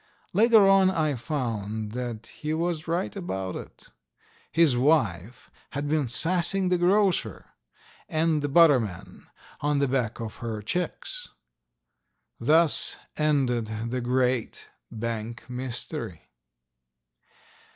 [0.33, 3.91] Later on I found that he was right about it.
[4.51, 7.45] His wife had been sassing the grocer
[8.09, 9.27] and the butter man
[9.59, 11.29] on the back of her checks.
[12.39, 16.31] Thus ended the great bank mystery.